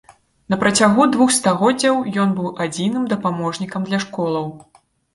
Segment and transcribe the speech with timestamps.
[0.53, 4.53] На працягу двух стагоддзяў ён быў адзіным дапаможнікам для школаў.